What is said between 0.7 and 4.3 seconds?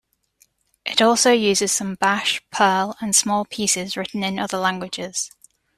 It also uses some bash, Perl, and small pieces written